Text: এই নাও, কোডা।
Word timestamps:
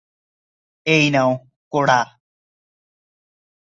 এই 0.85 1.05
নাও, 1.09 1.29
কোডা। 1.73 1.99